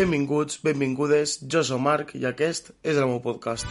[0.00, 3.66] Benvinguts, benvingudes, jo sóc Marc i aquest és el meu podcast.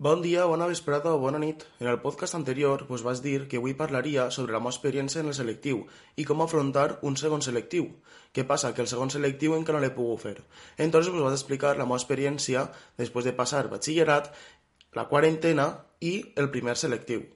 [0.00, 1.66] Bon dia, bona vesprada o bona nit.
[1.84, 5.28] En el podcast anterior us vaig dir que avui parlaria sobre la meva experiència en
[5.28, 5.82] el selectiu
[6.16, 7.90] i com afrontar un segon selectiu.
[8.32, 8.70] Què passa?
[8.72, 10.38] Que el segon selectiu encara no l'he pogut fer.
[10.78, 12.64] Entonces us vaig explicar la meva experiència
[12.96, 14.32] després de passar batxillerat,
[14.96, 15.68] la quarantena
[16.00, 17.28] i el primer selectiu.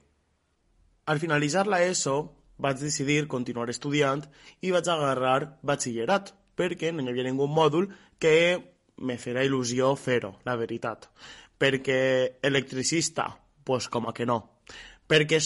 [1.05, 2.15] Al finalitzar la ESO,
[2.57, 4.23] vaig decidir continuar estudiant
[4.65, 8.37] i vaig agarrar batxillerat, perquè no hi havia ningú mòdul que
[9.05, 11.09] me fera il·lusió fer-ho, la veritat.
[11.61, 11.99] Perquè
[12.49, 13.27] electricista,
[13.63, 14.39] pues com a que no.
[15.05, 15.39] Perquè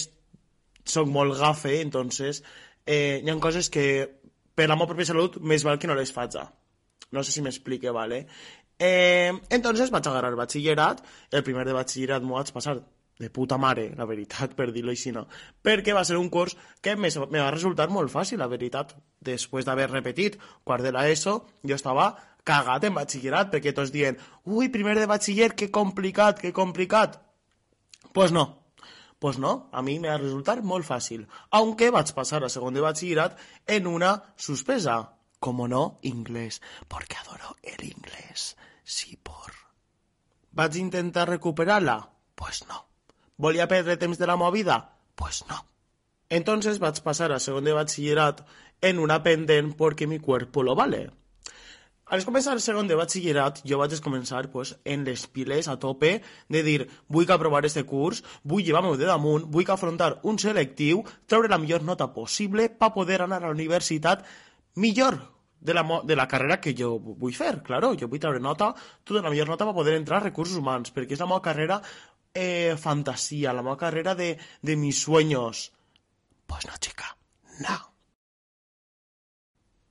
[0.84, 2.40] sóc molt gafe, entonces
[2.86, 3.84] eh, hi ha coses que
[4.54, 6.38] per la meva pròpia salut més val que no les faig.
[7.12, 8.22] No sé si m'explique, vale?
[8.78, 11.04] Eh, entonces vaig agarrar batxillerat,
[11.36, 12.78] el primer de batxillerat m'ho vaig passar
[13.20, 15.26] de puta mare, la veritat, per dir-lo així, no.
[15.62, 18.94] Perquè va ser un curs que me, me va resultar molt fàcil, la veritat.
[19.20, 21.36] Després d'haver repetit quart de l'ESO,
[21.68, 22.14] jo estava
[22.48, 24.16] cagat en batxillerat, perquè tots dient,
[24.48, 27.20] ui, primer de batxiller, que complicat, que complicat.
[28.16, 28.46] Pues no,
[29.20, 32.84] pues no, a mi me va resultar molt fàcil, aunque vaig passar a segon de
[32.88, 33.36] batxillerat
[33.68, 35.00] en una suspesa.
[35.40, 39.52] Com no, inglès, perquè adoro el inglés, sí, por.
[40.52, 42.00] Vaig intentar recuperar-la?
[42.34, 42.89] Pues no.
[43.40, 44.98] Volia perdre temps de la movida?
[45.14, 45.64] Pues no.
[46.28, 48.42] Entonces vaig passar a segon de batxillerat
[48.84, 51.06] en una pendent perquè mi cuerpo lo vale.
[52.12, 56.12] Al començar el segon de batxillerat, jo vaig començar pues, en les piles a tope
[56.52, 61.00] de dir vull que aprovar este curs, vull llevar-me de damunt, vull afrontar un selectiu,
[61.26, 64.26] treure la millor nota possible per poder anar a la universitat
[64.76, 65.16] millor
[65.60, 68.72] de la, de la carrera que jo vull fer, claro, jo vull treure nota,
[69.04, 71.80] tota la millor nota per poder entrar a recursos humans, perquè és la meva carrera
[72.34, 75.72] eh, fantasía, la nueva carrera de, de mis sueños.
[76.46, 77.16] Pues no, chica,
[77.60, 77.90] no.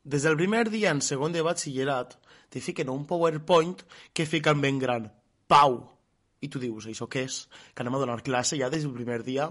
[0.04, 2.16] Des del primer dia en segon de batxillerat,
[2.50, 3.84] t'hi fiquen un PowerPoint
[4.14, 5.12] que fiquen ben gran.
[5.48, 6.00] Pau!
[6.40, 7.42] I tu dius, això què és?
[7.76, 9.50] Que anem a donar classe ja des del primer dia?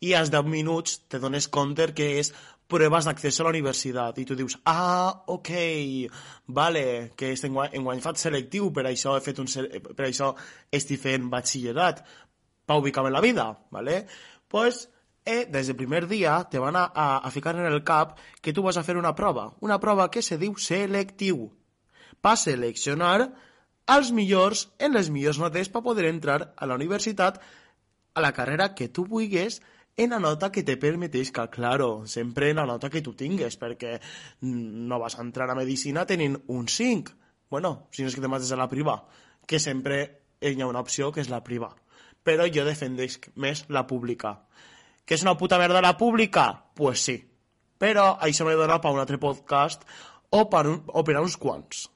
[0.00, 2.32] I als 10 minuts te dones compte que és
[2.70, 4.18] proves d'accés a la universitat.
[4.18, 5.50] I tu dius, ah, ok,
[6.56, 9.50] vale, que este enguany, enguany faig selectiu, per això he fet un,
[9.90, 10.32] per això
[10.80, 12.04] estic fent batxillerat
[12.70, 14.06] para ubicarme en la vida, ¿vale?
[14.46, 14.92] Pues
[15.24, 18.52] eh, desde el primer día te van a, a, a, ficar en el cap que
[18.52, 21.48] tú vas a fer una prova, una prova que se diu selectiu,
[22.22, 23.32] per seleccionar
[23.90, 27.42] els millors en les millors notes per poder entrar a la universitat
[28.14, 29.58] a la carrera que tu vulguis
[29.96, 33.96] en la nota que te permetisca, claro, sempre en la nota que tu tingues, perquè
[34.46, 37.18] no vas a entrar a Medicina tenint un 5,
[37.50, 39.00] bueno, si no és que te mates a la priva,
[39.44, 40.04] que sempre
[40.38, 41.74] hi ha una opció que és la priva
[42.24, 44.36] però jo defendeix més la pública.
[45.04, 46.52] Que és una puta merda la pública?
[46.76, 47.16] Pues sí.
[47.80, 49.86] Però això m'he donat per un altre podcast
[50.30, 51.88] o per, un, o per uns quants.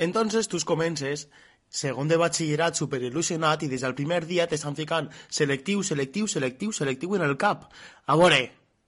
[0.00, 1.28] Entonces tu comences
[1.70, 7.14] segon de batxillerat superil·lusionat i des del primer dia t'estan ficant selectiu, selectiu, selectiu, selectiu
[7.14, 7.68] en el cap.
[8.06, 8.40] A veure,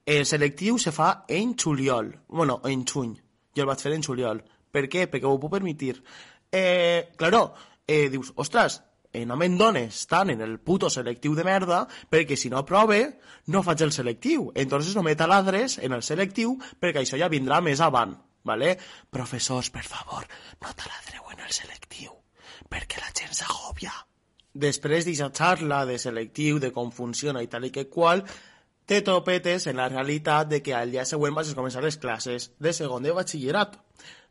[0.07, 2.17] el selectiu se fa en juliol.
[2.29, 3.15] bueno, en juny.
[3.55, 4.43] Jo el vaig fer en juliol.
[4.73, 5.07] Per què?
[5.07, 6.03] Perquè ho puc permetir.
[6.51, 7.55] Eh, claro,
[7.87, 8.81] eh, dius, ostres,
[9.13, 13.03] eh, no me'n dones tant en el puto selectiu de merda, perquè si no prove,
[13.53, 14.51] no faig el selectiu.
[14.55, 18.15] Entonces no me taladres en el selectiu, perquè això ja vindrà més avant,
[18.45, 18.77] ¿vale?
[19.11, 20.25] Professors, per favor,
[20.63, 22.17] no taladreu en el selectiu,
[22.71, 23.93] perquè la gent s'agobia.
[24.53, 28.25] Després d'aquesta charla de selectiu, de com funciona i tal i que qual,
[28.85, 32.51] te topetes en la realitat de que al dia següent vas a començar les classes
[32.59, 33.79] de segon de batxillerat.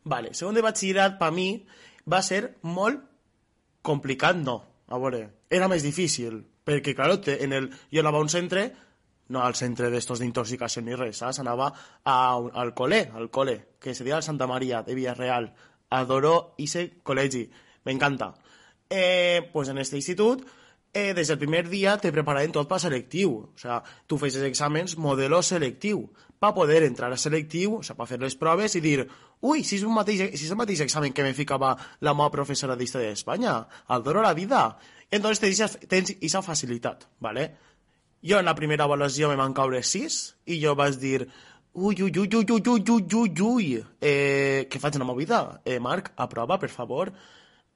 [0.03, 1.63] Vale, segon de batxillerat, per mi,
[2.06, 3.02] va ser molt
[3.81, 4.59] complicat, no,
[4.91, 8.66] a veure, era més difícil, perquè, clar, en el, jo anava a un centre,
[9.31, 11.40] no al centre d'estos d'intoxicació ni res, saps?
[11.40, 15.47] Anava a, al col·le, al col·le, que seria diu Santa Maria de Villarreal,
[15.96, 17.46] adoro ese col·legi,
[17.88, 18.33] m'encanta.
[18.89, 20.44] Eh, pues en este institut,
[20.94, 23.38] eh, des del primer dia te preparaven tot per selectiu.
[23.46, 26.06] O sigui, tu feies els exàmens modelo selectiu
[26.42, 29.06] per poder entrar a selectiu, o sigui, per fer les proves i dir
[29.42, 32.32] ui, si és, un mateix, si és el mateix examen que me ficava la meva
[32.34, 33.58] professora d'Història d'Espanya,
[33.88, 34.78] al doro la vida.
[35.10, 37.52] Entonces tens, tens aquesta facilitat, ¿vale?
[38.22, 40.20] Jo en la primera avaluació me van caure 6
[40.54, 41.26] i jo vaig dir
[41.74, 43.68] ui, ui, ui, ui, ui, ui, ui, ui, ui,
[44.02, 45.40] eh, què faig en la meva vida?
[45.66, 47.14] Eh, Marc, aprova, per favor.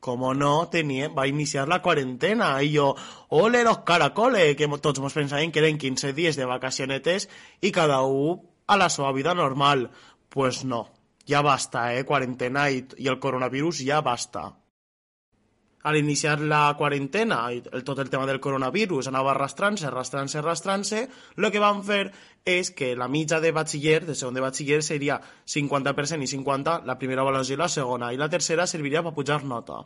[0.00, 2.90] com no, tenia, va iniciar la quarantena i jo,
[3.30, 7.28] ole los caracoles, que tots mos pensàvem que eren 15 dies de vacacionetes
[7.62, 9.90] i cada un a la seva vida normal.
[10.28, 10.86] Pues no,
[11.26, 14.50] ja basta, eh, quarantena i, i el coronavirus ja basta
[15.86, 21.02] al iniciar la quarantena i tot el tema del coronavirus anava arrastrant-se, arrastrant-se, arrastrant-se,
[21.38, 22.08] el que van fer
[22.46, 26.98] és que la mitja de batxiller, de segon de batxiller, seria 50% i 50, la
[26.98, 29.78] primera avaluació i la segona, i la tercera serviria per pujar nota.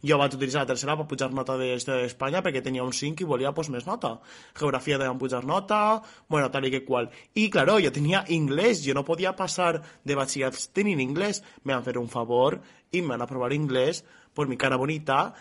[0.00, 3.52] Jo vaig utilitzar la tercera per pujar nota d'Espanya perquè tenia un 5 i volia
[3.52, 4.14] pues, més nota.
[4.56, 7.10] Geografia de pujar nota, bueno, tal i que qual.
[7.34, 11.44] I, claro, jo tenia inglès, jo no podia passar de batxiller tenint inglès.
[11.64, 12.60] Me van fer un favor
[12.92, 15.32] i me van aprovar inglès por mi cara bonita,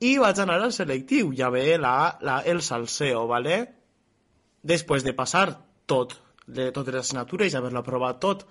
[0.00, 3.60] i vaig anar al selectiu, ja ve la, la, el salseo, ¿vale?
[4.64, 5.46] Després de passar
[5.86, 6.16] tot,
[6.46, 8.46] de totes les assignatures i haver-lo aprovat tot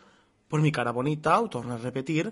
[0.50, 2.30] per mi cara bonita, ho torno a repetir,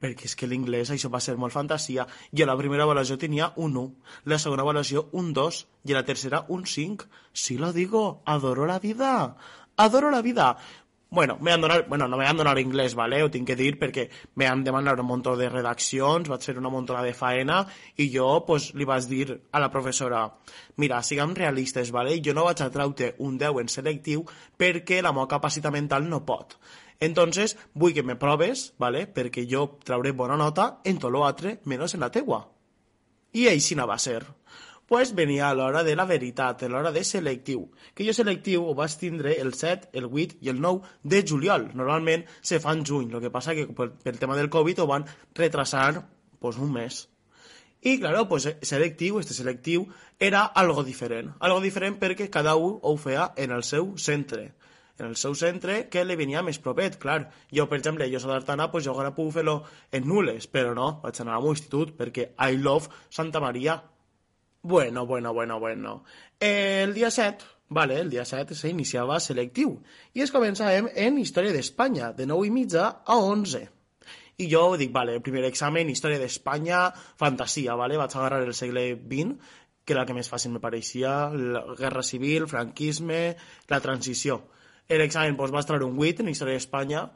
[0.00, 3.52] perquè és que l'inglès això va ser molt fantasia, i a la primera avaluació tenia
[3.56, 3.84] un 1,
[4.28, 7.08] la segona avaluació un 2, i a la tercera un 5.
[7.32, 9.36] Sí lo digo, adoro la vida,
[9.76, 10.56] adoro la vida.
[11.14, 13.22] Bueno, me han donat, bueno, no me han donat inglès, ¿vale?
[13.22, 16.72] ho tinc que dir perquè me han demanat un munt de redaccions, vaig fer una
[16.74, 17.60] muntona de faena
[18.02, 20.24] i jo pues, li vaig dir a la professora
[20.76, 22.18] mira, siguem realistes, ¿vale?
[22.18, 24.24] jo no vaig a traute un 10 en selectiu
[24.58, 26.58] perquè la meva capacitat mental no pot.
[26.98, 29.06] Entonces, vull que me proves, ¿vale?
[29.06, 32.42] perquè jo trauré bona nota en tot l'altre, menys en la teua.
[33.34, 34.24] I així no va ser
[34.86, 37.70] pues venia a l'hora de la veritat, a l'hora de selectiu.
[37.94, 41.70] Que jo selectiu ho vaig tindre el 7, el 8 i el 9 de juliol.
[41.74, 44.88] Normalment se fa en juny, el que passa que per, per tema del Covid ho
[44.90, 46.04] van retrasar
[46.38, 47.08] pues, un mes.
[47.84, 49.88] I, claro, pues, selectiu, este selectiu,
[50.18, 51.34] era algo diferent.
[51.40, 54.54] Algo diferent perquè cada un ho feia en el seu centre
[54.98, 57.24] en el seu centre que li venia més propet, clar.
[57.50, 59.56] Jo, per exemple, jo soc d'Artana, pues jo ara puc fer-lo
[59.90, 63.80] en nules, però no, vaig anar a institut perquè I love Santa Maria,
[64.66, 66.04] Bueno, bueno, bueno, bueno.
[66.40, 69.74] El dia 7, vale, el dia 7 s'iniciava selectiu
[70.16, 73.60] i es començàvem en Història d'Espanya, de 9 i mitja a 11.
[74.40, 76.80] I jo dic, vale, el primer examen, Història d'Espanya,
[77.20, 78.00] fantasia, vale?
[78.00, 79.36] vaig agarrar el segle XX,
[79.84, 83.22] que era el que més fàcil me pareixia, la guerra civil, franquisme,
[83.68, 84.46] la transició.
[84.88, 87.10] L'examen doncs, vas treure un 8 en Història d'Espanya.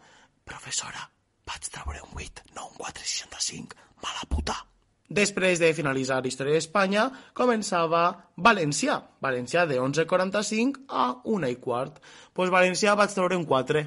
[0.44, 1.08] Professora,
[1.48, 4.66] vaig treure un 8, no un 465, mala puta.
[5.08, 8.02] Després de finalitzar Història d'Espanya, començava
[8.36, 8.98] Valencià.
[9.24, 11.96] Valencià de 11.45 a 1 i quart.
[12.36, 13.86] Pues Valencià vaig treure un 4.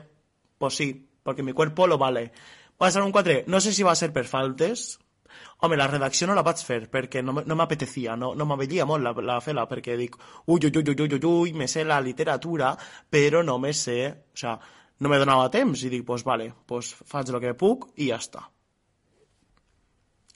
[0.57, 0.89] Pues sí,
[1.23, 2.31] perquè mi cuerpo lo vale.
[2.81, 3.43] Vaig treure un 4.
[3.53, 4.97] No sé si va ser per faltes.
[5.61, 9.05] Home, la redacció no la vaig fer perquè no, no m'apetecia, no, no m'avellia molt
[9.05, 10.17] la, la fer-la, perquè dic,
[10.47, 12.73] ui, ui, ui, ui, ui, ui, me sé la literatura,
[13.09, 13.99] però no me sé,
[14.33, 14.57] o sea,
[14.99, 18.19] no me donava temps, i dic, pues vale, pues faig el que puc i ja
[18.19, 18.49] està.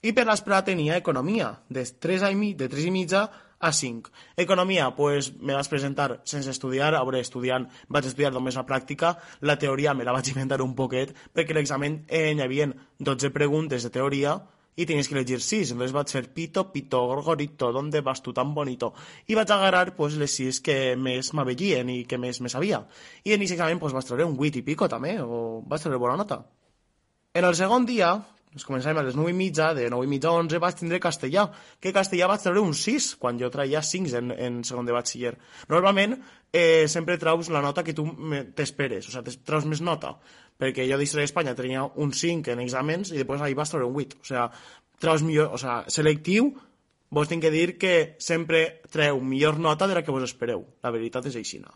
[0.02, 3.22] I per l'esprà tenia economia, de 3 i, de 3 i mitja
[3.58, 4.10] a 5.
[4.36, 9.16] Economia, pues, me vas presentar sense estudiar, a veure, estudiant, vaig estudiar només la pràctica,
[9.40, 13.82] la teoria me la vaig inventar un poquet, perquè l'examen eh, hi havia 12 preguntes
[13.82, 14.36] de teoria,
[14.76, 18.52] i tenies que elegir 6, entonces vaig fer pito, pito, gorgorito, ¿dónde vas tu tan
[18.54, 18.92] bonito?
[19.26, 22.84] I vaig agarrar pues, les 6 que més m'avellien i que més me sabia.
[23.24, 26.02] I en aquest examen pues, vaig treure un 8 i pico també, o vaig treure
[26.02, 26.42] bona nota.
[27.32, 28.12] En el segon dia,
[28.56, 31.00] ens començàvem a les 9 i mitja, de 9 i mitja a 11 vaig tindre
[31.02, 31.46] castellà,
[31.82, 35.34] que castellà vaig treure un 6, quan jo traia 5 en, en segon de batxiller.
[35.72, 38.08] Normalment eh, sempre traus la nota que tu
[38.56, 40.16] t'esperes, o sigui, traus més nota,
[40.56, 44.00] perquè jo d'Història d'Espanya tenia un 5 en exàmens i després ahir vas treure un
[44.00, 44.46] 8, o sigui,
[45.04, 46.54] traus millor, o sigui, selectiu,
[47.12, 50.64] vos tinc que dir que sempre treu millor nota de la que vos espereu.
[50.82, 51.70] La veritat és aixina.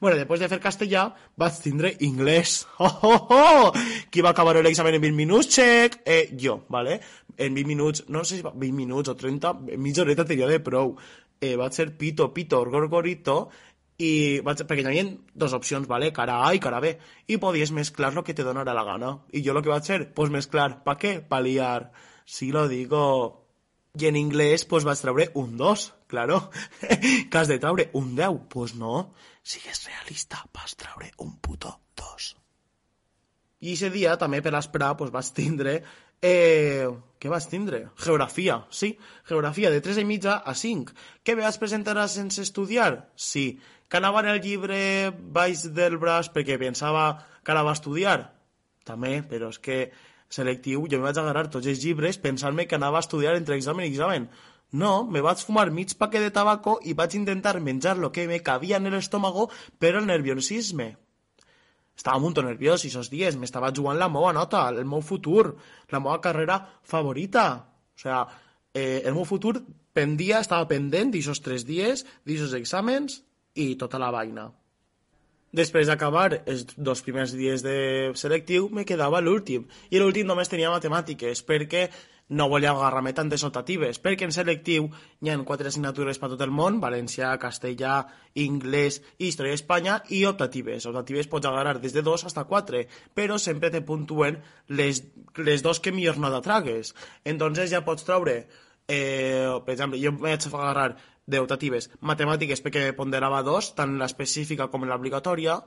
[0.00, 1.06] Bueno, després de fer castellà,
[1.38, 2.62] vaig tindre anglès.
[2.82, 3.72] Oh, oh, oh!
[4.10, 5.48] Qui va acabar l'examen en 20 minuts?
[5.54, 6.00] Check!
[6.04, 6.28] Eh,
[6.68, 7.00] vale?
[7.36, 10.96] En 20 minuts, no sé si 20 minuts o 30, mitja horeta tenia de prou.
[11.40, 13.50] Eh, vaig ser pito, pito, gorgorito,
[14.02, 16.10] i vaig, perquè hi havia dues opcions, vale?
[16.16, 16.94] cara A i cara B,
[17.28, 19.12] i podies mesclar lo que te donara la gana.
[19.32, 21.20] I jo lo que vaig fer, pues mesclar, ¿pa què?
[21.28, 21.92] Pa liar.
[22.24, 23.38] Si lo digo...
[24.00, 26.50] I en anglès, pues vaig treure un 2, claro.
[27.30, 28.44] que has de treure un 10?
[28.52, 32.28] Pues no sigues realista, vas treure un puto 2.
[33.64, 35.80] I ese dia, també per l'esperar, pues, vas tindre...
[36.22, 36.86] Eh,
[37.18, 37.88] què vas tindre?
[37.98, 38.92] Geografia, sí.
[39.26, 40.94] Geografia de 3 i mitja a 5.
[41.24, 43.08] Què vas presentar sense estudiar?
[43.16, 43.56] Sí.
[43.88, 44.78] Que anava en el llibre
[45.10, 47.06] baix del braç perquè pensava
[47.42, 48.18] que anava a estudiar?
[48.86, 49.78] També, però és que
[50.32, 53.86] selectiu, jo em vaig agarrar tots els llibres pensant-me que anava a estudiar entre examen
[53.86, 54.30] i examen.
[54.72, 58.40] No, me vaig fumar mig paquet de tabaco i vaig intentar menjar lo que me
[58.40, 60.94] cabia en l'estómago per el nerviosisme.
[61.92, 65.58] Estava molt nerviós aquests dies, m'estava jugant la meva nota, el meu futur,
[65.92, 67.44] la meva carrera favorita.
[67.92, 68.24] O sea,
[68.72, 69.60] eh, el meu futur
[69.92, 73.20] pendia, estava pendent d'aquests tres dies, d'aquests exàmens
[73.54, 74.48] i tota la vaina.
[75.52, 77.76] Després d'acabar els dos primers dies de
[78.16, 79.66] selectiu, me quedava l'últim.
[79.92, 81.90] I l'últim només tenia matemàtiques, perquè
[82.32, 84.88] no volia agarrar-me tantes optatives, perquè en selectiu
[85.20, 87.98] hi ha quatre assignatures per tot el món, valencià, castellà,
[88.46, 90.88] anglès i història d'Espanya, i optatives.
[90.88, 95.04] Optatives pots agarrar des de dos fins a quatre, però sempre te puntuen les,
[95.36, 96.94] les dos que millor no t'atragues.
[97.24, 98.46] Entonces ja pots treure,
[98.88, 100.96] eh, per exemple, jo vaig agarrar
[101.32, 105.60] d'optatives matemàtiques perquè ponderava dos, tant l'específica com l'obligatòria,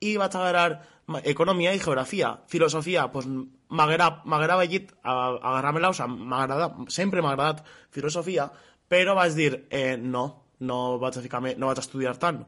[0.00, 0.80] i vaig agarrar
[1.24, 2.32] economia i geografia.
[2.48, 3.26] Filosofia, pues,
[3.68, 8.50] m'agrada llit agarrar-me-la, o sigui, sempre m'ha agradat filosofia,
[8.88, 10.26] però vaig dir, eh, no,
[10.60, 12.44] no vaig a ficar no vaig a estudiar tant,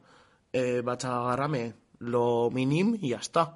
[0.52, 1.64] eh, vaig a agarrar-me
[2.00, 3.48] lo mínim i ja està.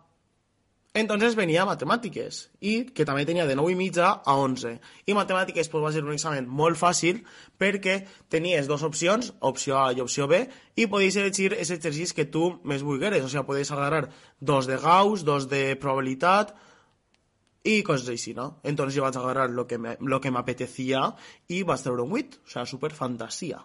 [0.92, 4.74] Entonces venia matemàtiques, i que també tenia de 9 i mitja a 11.
[5.08, 7.22] I matemàtiques pues, va ser un examen molt fàcil
[7.56, 7.94] perquè
[8.28, 10.42] tenies dues opcions, opció A i opció B,
[10.76, 13.24] i podies elegir els exercicis que tu més vulgueres.
[13.24, 16.52] O sigui, podies agarrar dos de Gauss, dos de probabilitat,
[17.64, 18.58] i coses així, no?
[18.62, 21.06] Entonces jo vaig agarrar lo que m'apetecia
[21.48, 23.64] i vaig treure un 8, o sigui, super fantasia.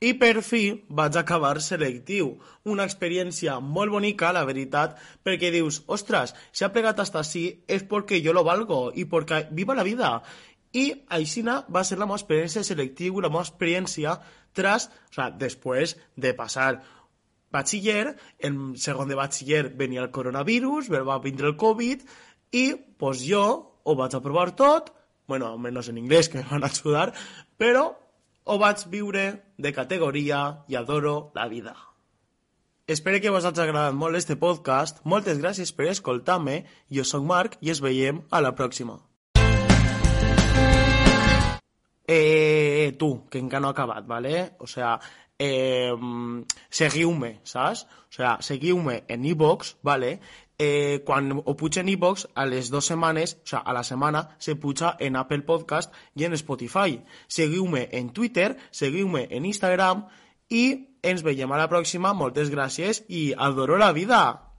[0.00, 2.34] I per fi vaig acabar selectiu.
[2.64, 7.86] Una experiència molt bonica, la veritat, perquè dius, ostres, si ha plegat hasta així és
[7.88, 10.18] perquè jo lo valgo i perquè viva la vida.
[10.74, 14.18] I aixina va ser la meva experiència selectiu, la meva experiència
[14.54, 16.82] tras, o sea, després de passar
[17.54, 22.02] batxiller, en segon de batxiller venia el coronavirus, va vindre el Covid,
[22.50, 22.66] i
[22.98, 23.44] pues jo
[23.84, 24.90] ho vaig a provar tot,
[25.30, 27.12] bueno, almenys en anglès, que me van ajudar,
[27.58, 27.92] però
[28.44, 29.24] o vaig viure
[29.56, 31.74] de categoria i adoro la vida.
[32.86, 35.00] Espero que vos hagi agradat molt este podcast.
[35.08, 36.64] Moltes gràcies per escoltar-me.
[36.92, 38.98] Jo sóc Marc i es veiem a la pròxima.
[42.04, 44.52] Eh, tu, que encara no ha acabat, ¿vale?
[44.60, 44.98] O sea,
[45.38, 45.94] eh,
[46.68, 47.86] seguiu-me, saps?
[48.10, 50.20] O sea, seguiu-me en iVox, ¿vale?
[50.58, 54.28] Eh, quan ho puja en iVoox, a les dues setmanes, o sea, a la setmana,
[54.38, 57.00] se puja en Apple Podcast i en Spotify.
[57.26, 60.06] Seguiu-me en Twitter, seguiu-me en Instagram
[60.48, 60.64] i
[61.02, 62.14] ens veiem a la pròxima.
[62.14, 64.53] Moltes gràcies i adoro la vida!